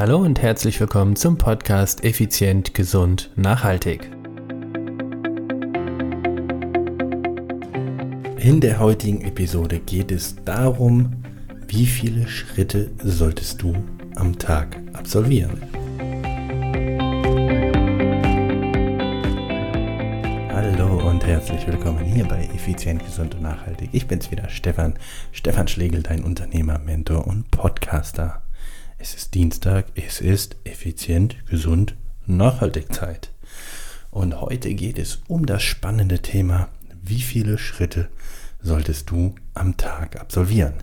[0.00, 4.10] Hallo und herzlich willkommen zum Podcast Effizient, Gesund, Nachhaltig.
[8.38, 11.22] In der heutigen Episode geht es darum,
[11.68, 13.74] wie viele Schritte solltest du
[14.16, 15.60] am Tag absolvieren.
[20.48, 23.90] Hallo und herzlich willkommen hier bei Effizient, Gesund und Nachhaltig.
[23.92, 24.94] Ich bin's wieder, Stefan.
[25.30, 28.40] Stefan Schlegel, dein Unternehmer, Mentor und Podcaster.
[29.02, 33.32] Es ist Dienstag, es ist effizient, gesund, nachhaltig Zeit.
[34.10, 36.68] Und heute geht es um das spannende Thema,
[37.02, 38.10] wie viele Schritte
[38.60, 40.74] solltest du am Tag absolvieren?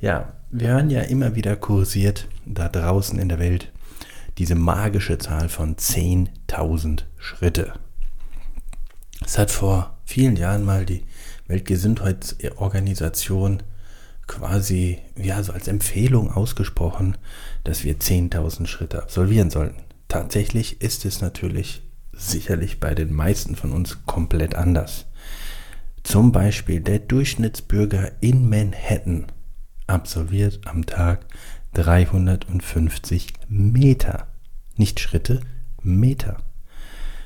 [0.00, 3.70] Ja, wir hören ja immer wieder kursiert da draußen in der Welt
[4.38, 7.74] diese magische Zahl von 10.000 Schritte.
[9.24, 11.04] Es hat vor vielen Jahren mal die
[11.46, 13.62] Weltgesundheitsorganisation
[14.26, 17.16] quasi ja so als Empfehlung ausgesprochen,
[17.64, 19.82] dass wir 10.000 Schritte absolvieren sollten.
[20.08, 21.82] Tatsächlich ist es natürlich
[22.12, 25.06] sicherlich bei den meisten von uns komplett anders.
[26.02, 29.26] Zum Beispiel der Durchschnittsbürger in Manhattan
[29.86, 31.26] absolviert am Tag
[31.74, 34.26] 350 Meter.
[34.76, 35.40] Nicht Schritte,
[35.82, 36.38] Meter.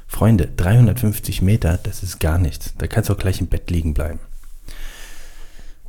[0.06, 2.75] Freunde, 350 Meter, das ist gar nichts.
[2.78, 4.21] Da kannst du auch gleich im Bett liegen bleiben.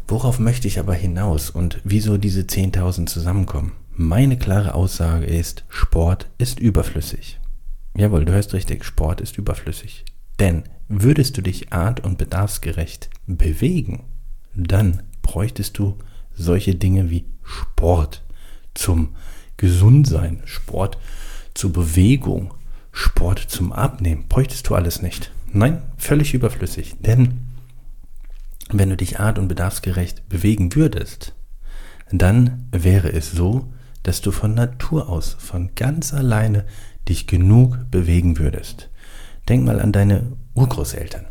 [0.10, 3.74] Worauf möchte ich aber hinaus und wieso diese 10.000 zusammenkommen?
[3.92, 7.40] Meine klare Aussage ist, Sport ist überflüssig.
[7.94, 10.06] Jawohl, du hörst richtig, Sport ist überflüssig.
[10.40, 14.04] Denn würdest du dich art- und bedarfsgerecht bewegen,
[14.56, 15.98] dann bräuchtest du
[16.34, 18.24] solche Dinge wie Sport
[18.76, 19.16] zum
[19.58, 20.98] Gesundsein, Sport
[21.54, 22.54] zur Bewegung,
[22.94, 24.28] Sport zum Abnehmen.
[24.30, 25.32] Bräuchtest du alles nicht.
[25.52, 26.96] Nein, völlig überflüssig.
[27.00, 27.47] Denn
[28.72, 31.34] wenn du dich art- und bedarfsgerecht bewegen würdest,
[32.12, 33.72] dann wäre es so,
[34.04, 36.66] dass du von Natur aus, von ganz alleine
[37.08, 38.90] dich genug bewegen würdest.
[39.50, 41.26] Denk mal an deine Urgroßeltern.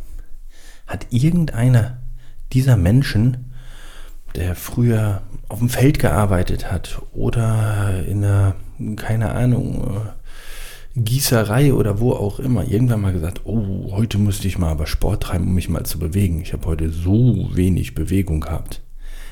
[0.87, 1.99] Hat irgendeiner
[2.53, 3.53] dieser Menschen,
[4.35, 8.57] der früher auf dem Feld gearbeitet hat oder in einer,
[8.97, 10.07] keine Ahnung,
[10.97, 15.25] Gießerei oder wo auch immer irgendwann mal gesagt, oh, heute musste ich mal aber Sport
[15.25, 16.41] treiben, um mich mal zu bewegen.
[16.41, 18.81] Ich habe heute so wenig Bewegung gehabt.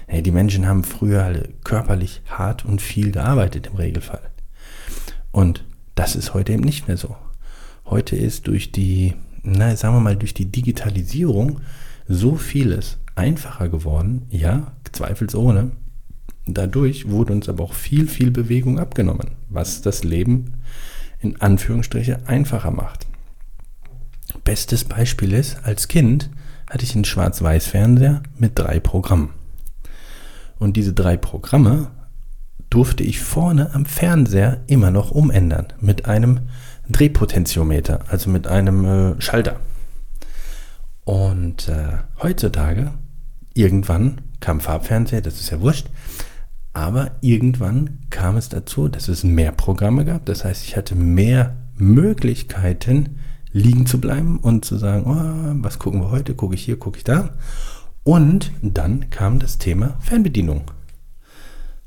[0.06, 4.30] Hey, die Menschen haben früher alle körperlich hart und viel gearbeitet im Regelfall.
[5.32, 5.64] Und
[5.94, 7.16] das ist heute eben nicht mehr so.
[7.86, 11.60] Heute ist durch die, na, sagen wir mal, durch die Digitalisierung
[12.06, 14.26] so vieles einfacher geworden.
[14.28, 15.70] Ja, zweifelsohne.
[16.47, 20.53] Dadurch wurde uns aber auch viel, viel Bewegung abgenommen, was das Leben
[21.24, 23.06] in Anführungsstriche einfacher macht.
[24.44, 26.30] Bestes Beispiel ist, als Kind
[26.70, 29.30] hatte ich einen Schwarz-Weiß-Fernseher mit drei Programmen.
[30.58, 31.90] Und diese drei Programme
[32.70, 36.40] durfte ich vorne am Fernseher immer noch umändern mit einem
[36.88, 39.56] Drehpotentiometer, also mit einem äh, Schalter.
[41.04, 42.92] Und äh, heutzutage,
[43.54, 45.88] irgendwann kam Farbfernseher, das ist ja wurscht,
[46.74, 50.26] aber irgendwann kam es dazu, dass es mehr Programme gab.
[50.26, 53.20] Das heißt, ich hatte mehr Möglichkeiten,
[53.52, 56.34] liegen zu bleiben und zu sagen, oh, was gucken wir heute?
[56.34, 57.36] Gucke ich hier, gucke ich da.
[58.02, 60.70] Und dann kam das Thema Fernbedienung.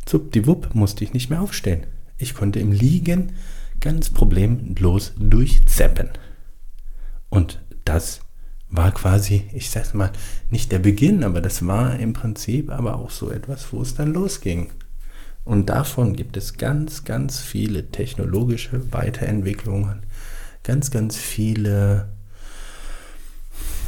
[0.06, 1.86] Zuppdiwupp musste ich nicht mehr aufstehen.
[2.18, 3.34] Ich konnte im Liegen
[3.82, 6.10] ganz problemlos durchzeppen.
[7.30, 8.22] Und das
[8.70, 10.12] war quasi, ich sag's mal,
[10.50, 14.14] nicht der Beginn, aber das war im Prinzip aber auch so etwas, wo es dann
[14.14, 14.70] losging.
[15.48, 20.02] Und davon gibt es ganz, ganz viele technologische Weiterentwicklungen,
[20.62, 22.10] ganz, ganz viele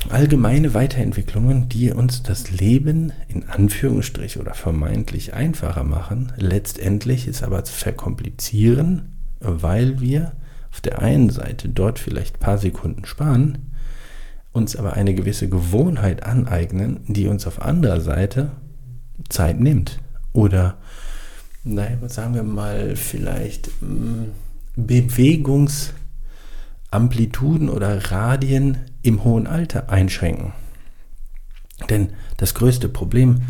[0.07, 7.65] allgemeine Weiterentwicklungen, die uns das Leben in Anführungsstrich oder vermeintlich einfacher machen, letztendlich es aber
[7.65, 10.31] verkomplizieren, weil wir
[10.71, 13.73] auf der einen Seite dort vielleicht ein paar Sekunden sparen,
[14.53, 18.53] uns aber eine gewisse Gewohnheit aneignen, die uns auf anderer Seite
[19.27, 19.99] Zeit nimmt.
[20.31, 20.77] Oder,
[21.63, 24.25] naja, sagen wir mal, vielleicht mm,
[24.75, 30.53] Bewegungsamplituden oder Radien im hohen Alter einschränken.
[31.89, 33.41] Denn das größte Problem,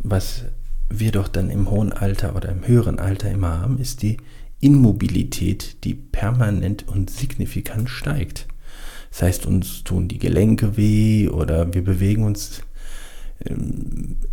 [0.00, 0.44] was
[0.90, 4.18] wir doch dann im hohen Alter oder im höheren Alter immer haben, ist die
[4.60, 8.46] Immobilität, die permanent und signifikant steigt.
[9.10, 12.60] Das heißt, uns tun die Gelenke weh oder wir bewegen uns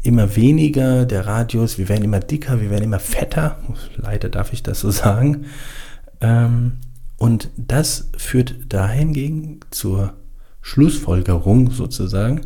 [0.01, 3.59] immer weniger, der Radius, wir werden immer dicker, wir werden immer fetter.
[3.95, 5.45] Leider darf ich das so sagen.
[6.21, 6.77] Ähm,
[7.17, 10.13] und das führt dahingegen zur
[10.61, 12.41] Schlussfolgerung sozusagen,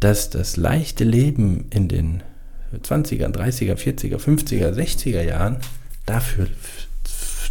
[0.00, 2.22] dass das leichte Leben in den
[2.74, 5.58] 20er, 30er, 40er, 50er, 60er Jahren
[6.06, 6.48] dafür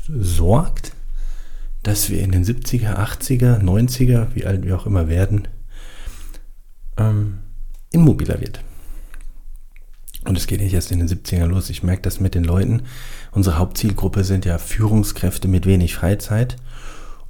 [0.07, 0.91] sorgt,
[1.83, 5.47] dass wir in den 70er, 80er, 90er, wie alt wir auch immer werden,
[6.97, 7.39] ähm,
[8.01, 8.61] immobiler wird.
[10.25, 11.69] Und es geht nicht erst in den 70ern los.
[11.69, 12.83] Ich merke das mit den Leuten.
[13.31, 16.57] Unsere Hauptzielgruppe sind ja Führungskräfte mit wenig Freizeit.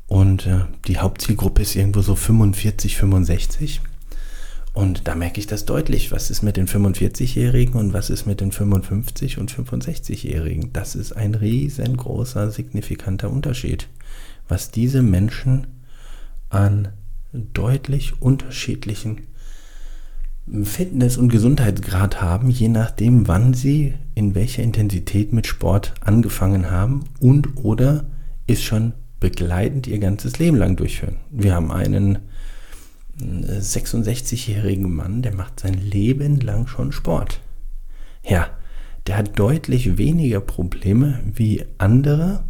[0.08, 3.82] Und äh, die Hauptzielgruppe ist irgendwo so 45, 65.
[4.74, 6.12] Und da merke ich das deutlich.
[6.12, 10.74] Was ist mit den 45-Jährigen und was ist mit den 55- und 65-Jährigen?
[10.74, 13.88] Das ist ein riesengroßer, signifikanter Unterschied.
[14.50, 15.68] Was diese Menschen
[16.50, 16.90] an
[17.32, 19.28] deutlich unterschiedlichen
[20.64, 27.06] Fitness- und Gesundheitsgrad haben, je nachdem, wann sie in welcher Intensität mit Sport angefangen haben
[27.20, 28.06] und oder
[28.48, 31.18] ist schon begleitend ihr ganzes Leben lang durchführen.
[31.30, 32.20] Wir haben einen
[33.20, 37.40] 66-jährigen äh, Mann, der macht sein Leben lang schon Sport.
[38.28, 38.50] Ja,
[39.08, 42.44] der hat deutlich weniger Probleme wie andere,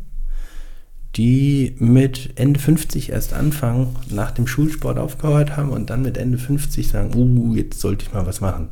[1.15, 6.37] die mit Ende 50 erst anfangen, nach dem Schulsport aufgehört haben und dann mit Ende
[6.37, 8.69] 50 sagen, uh, jetzt sollte ich mal was machen.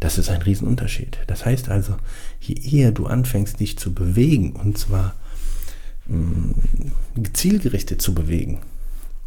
[0.00, 1.18] Das ist ein Riesenunterschied.
[1.28, 1.96] Das heißt also,
[2.40, 5.14] je eher du anfängst, dich zu bewegen, und zwar
[6.06, 8.58] mh, mm, zielgerichtet zu bewegen,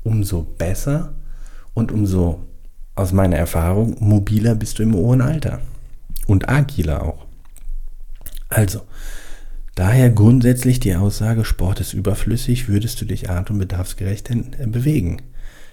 [0.04, 1.14] umso besser
[1.74, 2.46] und umso,
[2.96, 5.62] aus meiner Erfahrung, mobiler bist du im hohen Alter.
[6.28, 7.26] Und agiler auch.
[8.50, 8.82] Also,
[9.75, 15.21] Daher grundsätzlich die Aussage, Sport ist überflüssig, würdest du dich art- und bedarfsgerecht äh, bewegen.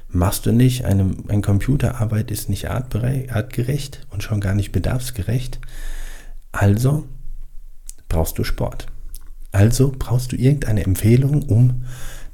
[0.09, 5.59] Machst du nicht, eine, eine Computerarbeit ist nicht artgerecht und schon gar nicht bedarfsgerecht,
[6.53, 7.07] also
[8.09, 8.87] brauchst du Sport.
[9.51, 11.85] Also brauchst du irgendeine Empfehlung, um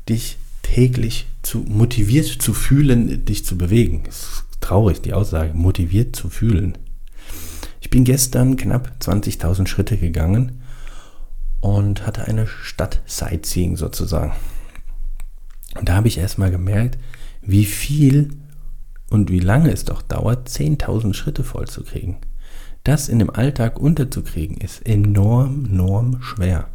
[0.08, 4.04] dich täglich zu motiviert zu fühlen, dich zu bewegen.
[4.08, 6.78] Ist traurig, die Aussage, motiviert zu fühlen.
[7.80, 10.61] Ich bin gestern knapp 20.000 Schritte gegangen
[11.62, 14.32] und hatte eine Stadt-Sightseeing sozusagen.
[15.78, 16.98] Und da habe ich erstmal gemerkt,
[17.40, 18.30] wie viel
[19.08, 22.16] und wie lange es doch dauert, 10.000 Schritte vollzukriegen.
[22.84, 26.68] Das in dem Alltag unterzukriegen, ist enorm, enorm schwer.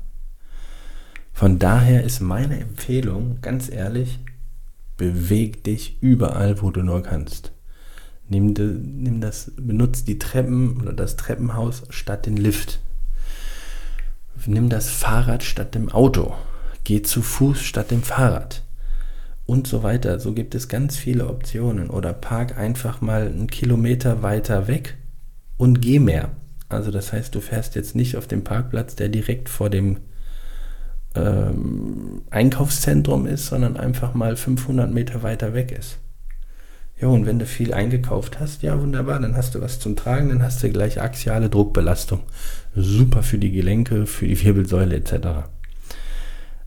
[1.33, 4.19] Von daher ist meine Empfehlung, ganz ehrlich,
[4.95, 7.51] beweg dich überall, wo du nur kannst.
[8.29, 12.79] Nimm, nimm das, benutze die Treppen oder das Treppenhaus statt den Lift
[14.47, 16.33] nimm das Fahrrad statt dem Auto,
[16.83, 18.63] geh zu Fuß statt dem Fahrrad
[19.47, 20.19] und so weiter.
[20.19, 21.89] So gibt es ganz viele Optionen.
[21.89, 24.97] Oder park einfach mal einen Kilometer weiter weg
[25.57, 26.31] und geh mehr.
[26.69, 29.97] Also das heißt, du fährst jetzt nicht auf dem Parkplatz, der direkt vor dem
[31.15, 35.97] ähm, Einkaufszentrum ist, sondern einfach mal 500 Meter weiter weg ist.
[36.99, 40.29] Ja, und wenn du viel eingekauft hast, ja wunderbar, dann hast du was zum Tragen,
[40.29, 42.21] dann hast du gleich axiale Druckbelastung.
[42.75, 45.47] Super für die Gelenke, für die Wirbelsäule etc.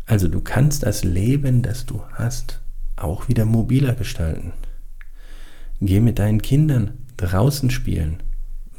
[0.07, 2.61] Also du kannst das Leben, das du hast,
[2.95, 4.53] auch wieder mobiler gestalten.
[5.81, 8.23] Geh mit deinen Kindern draußen spielen.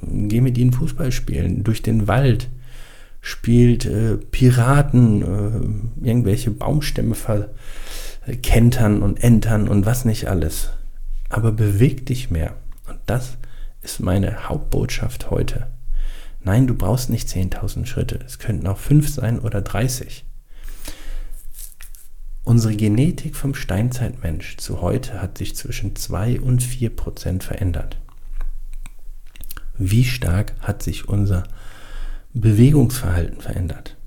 [0.01, 2.49] Geh mit ihnen Fußball spielen, durch den Wald.
[3.19, 10.71] Spielt äh, Piraten, äh, irgendwelche Baumstämme verkentern und entern und was nicht alles
[11.31, 12.55] aber beweg dich mehr.
[12.87, 13.37] Und das
[13.81, 15.67] ist meine Hauptbotschaft heute.
[16.43, 18.19] Nein, du brauchst nicht 10.000 Schritte.
[18.25, 20.25] Es könnten auch 5 sein oder 30.
[22.43, 27.97] Unsere Genetik vom Steinzeitmensch zu heute hat sich zwischen 2 und 4 Prozent verändert.
[29.77, 31.43] Wie stark hat sich unser
[32.33, 33.97] Bewegungsverhalten verändert?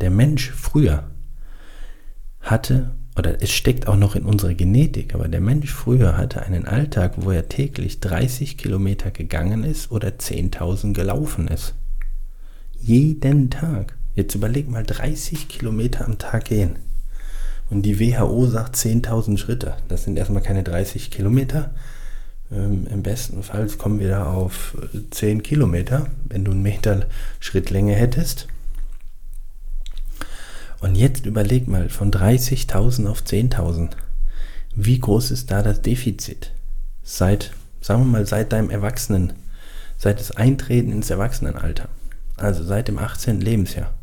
[0.00, 1.10] Der Mensch früher
[2.40, 6.66] hatte oder es steckt auch noch in unserer Genetik, aber der Mensch früher hatte einen
[6.66, 11.74] Alltag, wo er täglich 30 Kilometer gegangen ist oder 10.000 gelaufen ist.
[12.80, 13.96] Jeden Tag.
[14.14, 16.76] Jetzt überleg mal 30 Kilometer am Tag gehen.
[17.70, 19.76] Und die WHO sagt 10.000 Schritte.
[19.88, 21.72] Das sind erstmal keine 30 Kilometer.
[22.52, 24.76] Ähm, Im besten Fall kommen wir da auf
[25.10, 27.06] 10 Kilometer, wenn du einen Meter
[27.40, 28.48] Schrittlänge hättest.
[30.84, 33.92] Und jetzt überleg mal, von 30.000 auf 10.000,
[34.74, 36.52] wie groß ist da das Defizit?
[37.02, 39.32] Seit, sagen wir mal, seit deinem Erwachsenen,
[39.96, 41.88] seit das Eintreten ins Erwachsenenalter,
[42.36, 43.40] also seit dem 18.
[43.40, 43.94] Lebensjahr.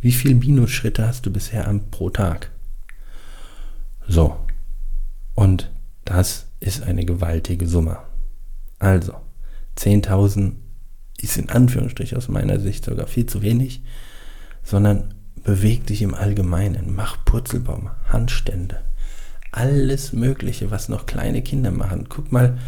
[0.00, 2.52] Wie viel Minusschritte hast du bisher am, pro Tag?
[4.06, 4.36] So.
[5.34, 5.68] Und
[6.04, 7.98] das ist eine gewaltige Summe.
[8.78, 9.14] Also,
[9.78, 10.52] 10.000
[11.20, 13.82] ist in Anführungsstrich aus meiner Sicht sogar viel zu wenig,
[14.62, 18.82] sondern Beweg dich im Allgemeinen, mach Purzelbaum, Handstände,
[19.52, 22.06] alles Mögliche, was noch kleine Kinder machen.
[22.08, 22.58] Guck mal,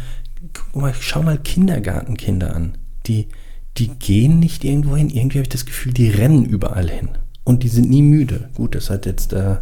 [0.53, 2.77] guck mal schau mal Kindergartenkinder an.
[3.05, 3.29] Die,
[3.77, 7.09] die gehen nicht irgendwo hin, irgendwie habe ich das Gefühl, die rennen überall hin.
[7.43, 8.49] und die sind nie müde.
[8.55, 9.57] Gut, das hat jetzt äh,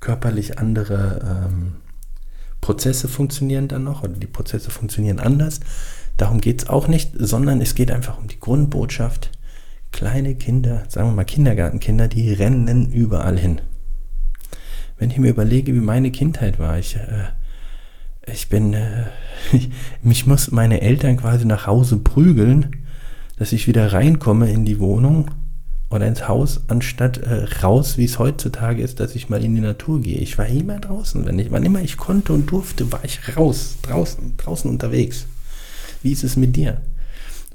[0.00, 1.72] körperlich andere ähm,
[2.60, 5.60] Prozesse funktionieren dann noch oder die Prozesse funktionieren anders.
[6.16, 9.30] Darum geht es auch nicht, sondern es geht einfach um die Grundbotschaft.
[9.92, 13.60] Kleine Kinder, sagen wir mal Kindergartenkinder, die rennen überall hin.
[14.98, 17.28] Wenn ich mir überlege, wie meine Kindheit war, ich, äh,
[18.32, 19.06] ich bin, äh,
[19.52, 19.70] ich,
[20.02, 22.76] mich muss meine Eltern quasi nach Hause prügeln,
[23.38, 25.30] dass ich wieder reinkomme in die Wohnung
[25.90, 29.60] oder ins Haus, anstatt äh, raus, wie es heutzutage ist, dass ich mal in die
[29.60, 30.18] Natur gehe.
[30.18, 33.76] Ich war immer draußen, wenn ich, wann immer ich konnte und durfte, war ich raus,
[33.82, 35.26] draußen, draußen unterwegs.
[36.02, 36.80] Wie ist es mit dir?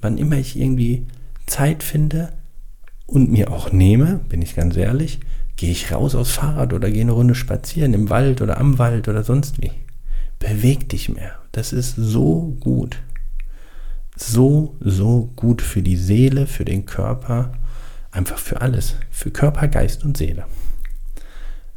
[0.01, 1.05] Wann immer ich irgendwie
[1.45, 2.33] Zeit finde
[3.05, 5.19] und mir auch nehme, bin ich ganz ehrlich,
[5.55, 9.07] gehe ich raus aufs Fahrrad oder gehe eine Runde spazieren im Wald oder am Wald
[9.07, 9.71] oder sonst wie.
[10.39, 11.39] Beweg dich mehr.
[11.51, 12.97] Das ist so gut.
[14.15, 17.53] So, so gut für die Seele, für den Körper
[18.13, 18.95] Einfach für alles.
[19.09, 20.45] Für Körper, Geist und Seele.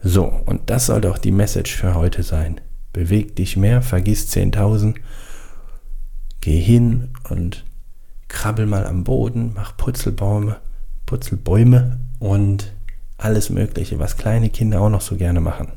[0.03, 2.61] So, und das soll doch die Message für heute sein.
[2.93, 4.97] Beweg dich mehr, vergiss 10.000.
[6.43, 7.65] Geh hin und
[8.29, 10.57] krabbel mal am Boden, mach Putzelbäume,
[11.07, 12.73] Putzelbäume und
[13.19, 15.73] alles Mögliche, was kleine Kinder auch noch so gerne machen.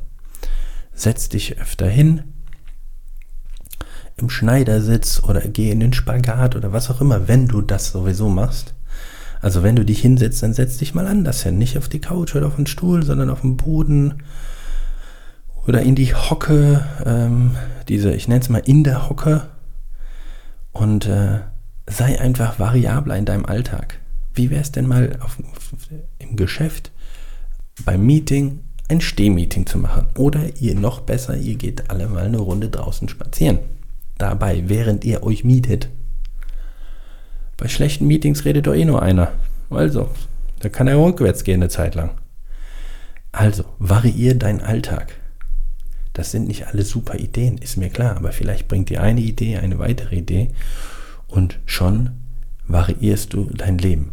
[0.92, 2.24] Setz dich öfter hin,
[4.16, 8.28] im Schneidersitz oder geh in den Spagat oder was auch immer, wenn du das sowieso
[8.28, 8.74] machst.
[9.40, 11.56] Also wenn du dich hinsetzt, dann setz dich mal anders hin.
[11.56, 14.22] Nicht auf die Couch oder auf den Stuhl, sondern auf den Boden
[15.66, 17.56] oder in die Hocke, ähm,
[17.88, 19.48] diese, ich nenne es mal in der Hocke
[20.72, 21.40] und äh,
[21.90, 23.98] sei einfach variabler in deinem Alltag.
[24.34, 25.38] Wie wäre es denn mal auf,
[26.18, 26.92] im Geschäft
[27.84, 30.06] beim Meeting ein Stehmeeting zu machen?
[30.16, 33.58] Oder ihr noch besser, ihr geht alle mal eine Runde draußen spazieren.
[34.18, 35.88] Dabei, während ihr euch mietet.
[37.56, 39.32] Bei schlechten Meetings redet doch eh nur einer.
[39.68, 40.10] Also,
[40.60, 42.10] da kann er rückwärts gehen eine Zeit lang.
[43.32, 45.14] Also, variier deinen Alltag.
[46.12, 49.58] Das sind nicht alle super Ideen, ist mir klar, aber vielleicht bringt dir eine Idee
[49.58, 50.50] eine weitere Idee
[51.30, 52.10] und schon
[52.66, 54.12] variierst du dein Leben.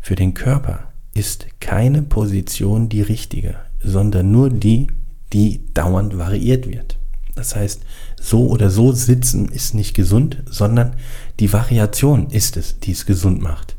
[0.00, 4.88] Für den Körper ist keine Position die richtige, sondern nur die,
[5.32, 6.98] die dauernd variiert wird.
[7.34, 7.82] Das heißt,
[8.20, 10.94] so oder so sitzen ist nicht gesund, sondern
[11.38, 13.76] die Variation ist es, die es gesund macht.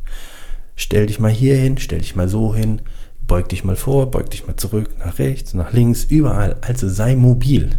[0.75, 2.81] Stell dich mal hier hin, stell dich mal so hin,
[3.27, 6.57] beug dich mal vor, beug dich mal zurück, nach rechts, nach links, überall.
[6.61, 7.69] Also sei mobil.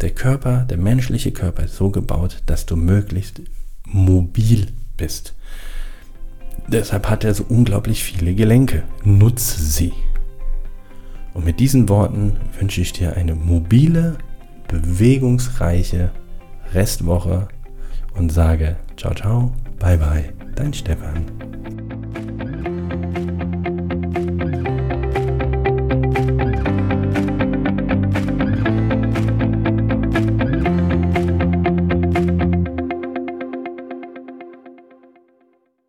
[0.00, 3.42] Der Körper, der menschliche Körper ist so gebaut, dass du möglichst
[3.86, 5.34] mobil bist.
[6.68, 8.84] Deshalb hat er so unglaublich viele Gelenke.
[9.04, 9.92] Nutze sie.
[11.34, 14.16] Und mit diesen Worten wünsche ich dir eine mobile,
[14.68, 16.10] bewegungsreiche
[16.72, 17.48] Restwoche
[18.14, 21.53] und sage ciao, ciao, bye, bye, dein Stefan.